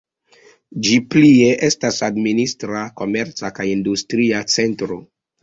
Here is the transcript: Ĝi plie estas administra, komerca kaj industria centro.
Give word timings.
Ĝi 0.85 0.95
plie 1.15 1.49
estas 1.67 1.99
administra, 2.07 2.81
komerca 3.03 3.53
kaj 3.61 3.69
industria 3.75 4.43
centro. 4.57 5.01